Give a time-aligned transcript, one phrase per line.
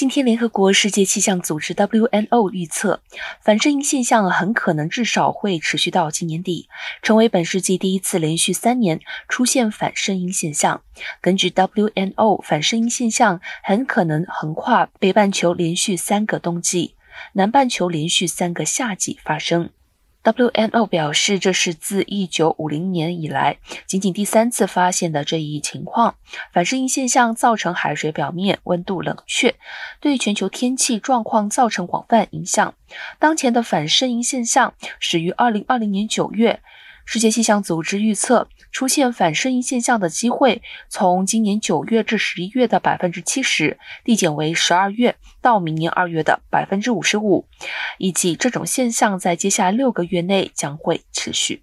[0.00, 3.02] 今天，联合国世界气象组织 WNO 预测，
[3.42, 6.70] 反声音现象很可能至少会持续到今年底，
[7.02, 10.80] 成为本世纪第一次连续三年出现反声音现象。
[11.20, 16.94] 根据 WNO，反声音现象很可能横跨北半球，连续三个冬季，
[17.34, 19.68] 南半球连续三个夏季发生。
[20.22, 23.56] WNO 表示，这是自1950年以来
[23.86, 26.16] 仅仅第三次发现的这一情况。
[26.52, 29.54] 反射音现象造成海水表面温度冷却，
[29.98, 32.74] 对全球天气状况造成广泛影响。
[33.18, 36.60] 当前的反射音现象始于2020年9月。
[37.04, 47.46] 世界气象组织预测，出现反声音现象的机会从今年九月至十一月的百分之七十递减为十二月到明年二月的百分之五十五，
[47.98, 51.62] 以及这种现象在接下来六个月内将会持续。